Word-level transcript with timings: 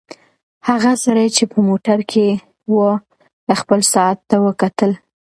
هغه 0.67 0.91
سړی 1.03 1.27
چې 1.35 1.43
په 1.51 1.57
موټر 1.67 1.99
کې 2.11 2.27
و 2.75 2.77
خپل 3.61 3.79
ساعت 3.93 4.17
ته 4.29 4.35
وکتل. 4.45 4.91